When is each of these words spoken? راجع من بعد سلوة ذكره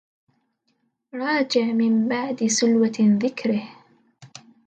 راجع 1.13 1.61
من 1.65 2.07
بعد 2.07 2.45
سلوة 2.47 2.91
ذكره 2.99 3.69